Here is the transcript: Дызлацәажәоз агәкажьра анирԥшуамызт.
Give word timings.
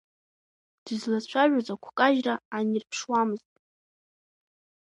Дызлацәажәоз 0.83 1.67
агәкажьра 1.73 2.35
анирԥшуамызт. 2.57 3.51